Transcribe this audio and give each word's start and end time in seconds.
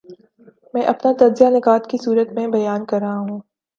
میں 0.73 0.83
اپنا 0.83 1.11
تجزیہ 1.19 1.49
نکات 1.57 1.89
کی 1.89 1.97
صورت 1.97 2.31
میں 2.33 2.47
بیان 2.47 2.85
کر 2.85 2.99
رہا 2.99 3.17
ہوں۔ 3.19 3.39